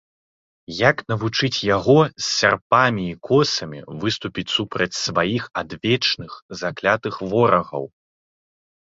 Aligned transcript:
Як 0.89 1.01
навучыць 1.11 1.63
яго 1.77 1.97
з 2.07 2.23
сярпамі 2.37 3.03
і 3.09 3.17
косамі 3.27 3.79
выступіць 4.03 4.45
супраць 4.53 4.95
сваіх 5.01 5.43
адвечных, 5.63 6.31
заклятых 6.63 7.15
ворагаў? 7.35 7.85